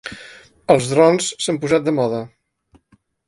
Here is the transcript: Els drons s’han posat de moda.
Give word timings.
Els 0.75 0.87
drons 0.93 1.27
s’han 1.45 1.61
posat 1.65 1.87
de 1.91 1.95
moda. 1.99 2.25